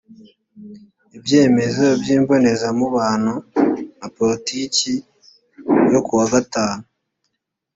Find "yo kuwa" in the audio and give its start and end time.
5.93-6.25